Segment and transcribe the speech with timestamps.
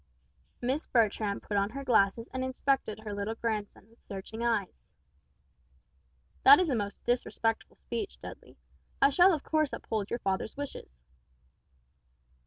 [0.63, 0.91] Mrs.
[0.91, 4.81] Bertram put on her glasses and inspected her little grandson with searching eyes.
[6.41, 8.57] "That is a most disrespectful speech, Dudley.
[8.99, 10.95] I shall of course uphold your father's wishes."